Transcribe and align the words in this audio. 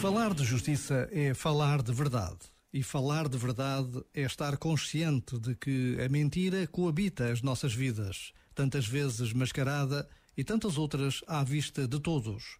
Falar 0.00 0.32
de 0.32 0.44
justiça 0.44 1.08
é 1.10 1.34
falar 1.34 1.82
de 1.82 1.92
verdade. 1.92 2.38
E 2.72 2.84
falar 2.84 3.28
de 3.28 3.36
verdade 3.36 4.00
é 4.14 4.22
estar 4.22 4.56
consciente 4.56 5.36
de 5.40 5.56
que 5.56 5.98
a 6.00 6.08
mentira 6.08 6.68
coabita 6.68 7.32
as 7.32 7.42
nossas 7.42 7.74
vidas, 7.74 8.32
tantas 8.54 8.86
vezes 8.86 9.32
mascarada 9.32 10.08
e 10.36 10.44
tantas 10.44 10.78
outras 10.78 11.20
à 11.26 11.42
vista 11.42 11.88
de 11.88 11.98
todos. 11.98 12.58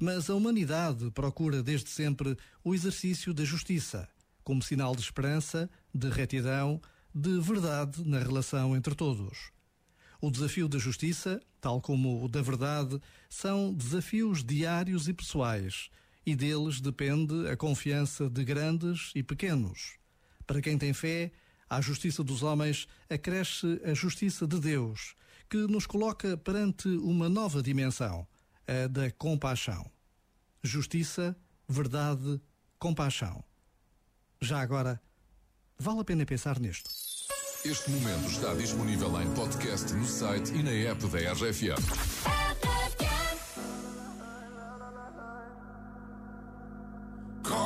Mas 0.00 0.30
a 0.30 0.34
humanidade 0.34 1.10
procura 1.10 1.62
desde 1.62 1.90
sempre 1.90 2.34
o 2.64 2.74
exercício 2.74 3.34
da 3.34 3.44
justiça, 3.44 4.08
como 4.42 4.62
sinal 4.62 4.96
de 4.96 5.02
esperança, 5.02 5.68
de 5.94 6.08
retidão, 6.08 6.80
de 7.14 7.38
verdade 7.40 8.02
na 8.08 8.20
relação 8.20 8.74
entre 8.74 8.94
todos. 8.94 9.52
O 10.18 10.30
desafio 10.30 10.66
da 10.66 10.78
justiça, 10.78 11.42
tal 11.60 11.78
como 11.78 12.24
o 12.24 12.28
da 12.28 12.40
verdade, 12.40 12.98
são 13.28 13.74
desafios 13.74 14.42
diários 14.42 15.08
e 15.08 15.12
pessoais 15.12 15.90
e 16.30 16.36
deles 16.36 16.80
depende 16.80 17.48
a 17.48 17.56
confiança 17.56 18.30
de 18.30 18.44
grandes 18.44 19.10
e 19.16 19.22
pequenos. 19.22 19.96
Para 20.46 20.62
quem 20.62 20.78
tem 20.78 20.92
fé, 20.92 21.32
à 21.68 21.80
justiça 21.80 22.22
dos 22.22 22.44
homens 22.44 22.86
acresce 23.08 23.80
a 23.84 23.92
justiça 23.94 24.46
de 24.46 24.60
Deus, 24.60 25.16
que 25.48 25.56
nos 25.56 25.86
coloca 25.86 26.36
perante 26.36 26.86
uma 26.88 27.28
nova 27.28 27.60
dimensão, 27.60 28.26
a 28.64 28.86
da 28.86 29.10
compaixão. 29.10 29.90
Justiça, 30.62 31.36
verdade, 31.68 32.40
compaixão. 32.78 33.42
Já 34.40 34.60
agora, 34.60 35.00
vale 35.76 36.00
a 36.00 36.04
pena 36.04 36.24
pensar 36.24 36.60
nisto. 36.60 36.90
Este 37.64 37.90
momento 37.90 38.30
está 38.30 38.54
disponível 38.54 39.20
em 39.20 39.34
podcast 39.34 39.92
no 39.94 40.06
site 40.06 40.52
e 40.54 40.62
na 40.62 40.70
app 40.70 41.04
da 41.08 41.32
RFM. 41.32 42.29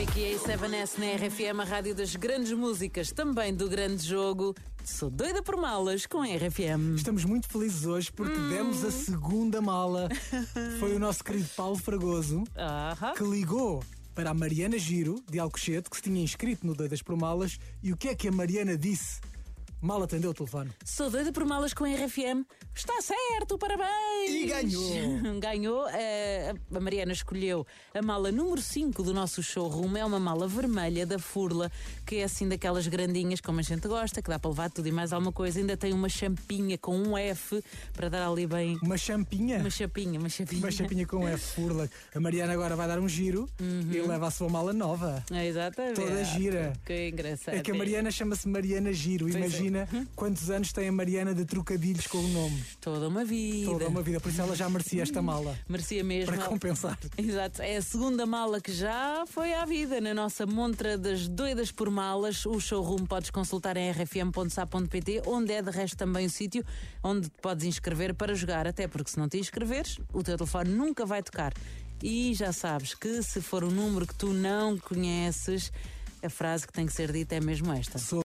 Topic 0.00 0.16
e 0.16 0.34
A7S 0.34 0.98
na 0.98 1.26
RFM, 1.26 1.60
a 1.60 1.64
rádio 1.64 1.94
das 1.94 2.16
grandes 2.16 2.52
músicas, 2.52 3.12
também 3.12 3.54
do 3.54 3.68
grande 3.68 4.02
jogo. 4.02 4.54
Sou 4.82 5.10
doida 5.10 5.42
por 5.42 5.58
malas 5.58 6.06
com 6.06 6.22
a 6.22 6.24
RFM. 6.24 6.96
Estamos 6.96 7.26
muito 7.26 7.46
felizes 7.48 7.84
hoje 7.84 8.10
porque 8.10 8.38
hum. 8.38 8.48
demos 8.48 8.82
a 8.82 8.90
segunda 8.90 9.60
mala. 9.60 10.08
Foi 10.78 10.96
o 10.96 10.98
nosso 10.98 11.22
querido 11.22 11.46
Paulo 11.54 11.76
Fragoso 11.76 12.38
uh 12.38 12.44
-huh. 12.94 13.14
que 13.14 13.24
ligou 13.24 13.84
para 14.14 14.30
a 14.30 14.34
Mariana 14.34 14.78
Giro, 14.78 15.22
de 15.30 15.38
Alcochete, 15.38 15.90
que 15.90 15.96
se 15.96 16.02
tinha 16.02 16.22
inscrito 16.22 16.66
no 16.66 16.74
Doidas 16.74 17.02
por 17.02 17.14
Malas. 17.14 17.58
E 17.82 17.92
o 17.92 17.96
que 17.96 18.08
é 18.08 18.14
que 18.14 18.26
a 18.26 18.32
Mariana 18.32 18.78
disse? 18.78 19.20
Mal 19.80 20.02
atendeu 20.02 20.30
o 20.30 20.34
telefone. 20.34 20.70
Sou 20.84 21.08
doida 21.08 21.32
por 21.32 21.42
malas 21.46 21.72
com 21.72 21.84
RFM. 21.84 22.44
Está 22.74 23.00
certo, 23.00 23.56
parabéns! 23.56 24.28
E 24.28 24.46
ganhou! 24.46 24.90
ganhou. 25.40 25.88
Eh, 25.88 26.52
a 26.74 26.80
Mariana 26.80 27.12
escolheu 27.12 27.66
a 27.94 28.02
mala 28.02 28.30
número 28.30 28.60
5 28.60 29.02
do 29.02 29.14
nosso 29.14 29.42
showroom. 29.42 29.96
É 29.96 30.04
uma 30.04 30.20
mala 30.20 30.46
vermelha 30.46 31.06
da 31.06 31.18
Furla, 31.18 31.72
que 32.06 32.16
é 32.16 32.24
assim 32.24 32.46
daquelas 32.46 32.86
grandinhas 32.88 33.40
como 33.40 33.60
a 33.60 33.62
gente 33.62 33.88
gosta, 33.88 34.20
que 34.20 34.28
dá 34.28 34.38
para 34.38 34.50
levar 34.50 34.70
tudo 34.70 34.86
e 34.86 34.92
mais 34.92 35.14
alguma 35.14 35.32
coisa. 35.32 35.58
Ainda 35.58 35.78
tem 35.78 35.94
uma 35.94 36.10
champinha 36.10 36.76
com 36.76 36.94
um 36.94 37.16
F 37.16 37.62
para 37.94 38.10
dar 38.10 38.28
ali 38.28 38.46
bem. 38.46 38.78
Uma 38.82 38.98
champinha? 38.98 39.58
Uma 39.58 39.70
chapinha, 39.70 40.20
uma 40.20 40.28
chapinha. 40.28 40.62
Uma 40.62 40.70
champinha 40.70 41.06
com 41.06 41.16
um 41.18 41.28
F, 41.28 41.54
Furla. 41.54 41.88
A 42.14 42.20
Mariana 42.20 42.52
agora 42.52 42.76
vai 42.76 42.86
dar 42.86 42.98
um 42.98 43.08
giro 43.08 43.48
uhum. 43.58 43.90
e 43.90 44.00
leva 44.02 44.26
a 44.26 44.30
sua 44.30 44.48
mala 44.50 44.74
nova. 44.74 45.24
É, 45.30 45.46
exatamente. 45.46 45.94
Toda 45.94 46.22
gira. 46.22 46.74
Que 46.84 47.08
engraçado. 47.08 47.54
É 47.54 47.60
que 47.60 47.70
a 47.70 47.74
Mariana 47.74 48.10
chama-se 48.10 48.46
Mariana 48.46 48.92
Giro. 48.92 49.24
Pois 49.24 49.34
é. 49.34 49.38
Imagina. 49.38 49.69
É 49.69 49.69
Imagina 49.70 50.08
quantos 50.16 50.50
anos 50.50 50.72
tem 50.72 50.88
a 50.88 50.92
Mariana 50.92 51.32
de 51.32 51.44
trocadilhos 51.44 52.06
com 52.08 52.18
o 52.18 52.28
nome. 52.28 52.62
Toda 52.80 53.06
uma 53.08 53.24
vida. 53.24 53.70
Toda 53.70 53.88
uma 53.88 54.02
vida, 54.02 54.20
por 54.20 54.30
isso 54.30 54.40
ela 54.40 54.56
já 54.56 54.68
merecia 54.68 55.02
esta 55.02 55.22
mala. 55.22 55.56
Merecia 55.68 56.02
mesmo. 56.02 56.34
Para 56.34 56.44
compensar. 56.44 56.98
Exato. 57.16 57.62
É 57.62 57.76
a 57.76 57.82
segunda 57.82 58.26
mala 58.26 58.60
que 58.60 58.72
já 58.72 59.24
foi 59.26 59.54
à 59.54 59.64
vida 59.64 60.00
na 60.00 60.12
nossa 60.12 60.44
montra 60.44 60.98
das 60.98 61.28
doidas 61.28 61.70
por 61.70 61.88
malas. 61.88 62.44
O 62.46 62.58
showroom 62.58 63.06
podes 63.06 63.30
consultar 63.30 63.76
em 63.76 63.90
rfm.sa.pt, 63.92 65.22
onde 65.26 65.52
é 65.52 65.62
de 65.62 65.70
resto 65.70 65.96
também 65.96 66.26
o 66.26 66.30
sítio 66.30 66.64
onde 67.02 67.28
te 67.28 67.40
podes 67.40 67.64
inscrever 67.64 68.14
para 68.14 68.34
jogar. 68.34 68.66
Até 68.66 68.88
porque 68.88 69.10
se 69.10 69.18
não 69.18 69.28
te 69.28 69.38
inscreveres, 69.38 69.98
o 70.12 70.22
teu 70.22 70.36
telefone 70.36 70.70
nunca 70.70 71.06
vai 71.06 71.22
tocar. 71.22 71.52
E 72.02 72.34
já 72.34 72.52
sabes 72.52 72.94
que 72.94 73.22
se 73.22 73.40
for 73.40 73.62
um 73.62 73.70
número 73.70 74.06
que 74.06 74.14
tu 74.14 74.32
não 74.32 74.76
conheces, 74.78 75.70
a 76.22 76.28
frase 76.28 76.66
que 76.66 76.72
tem 76.72 76.86
que 76.86 76.92
ser 76.92 77.12
dita 77.12 77.34
é 77.34 77.40
mesmo 77.40 77.72
esta. 77.72 77.98
Sou 77.98 78.18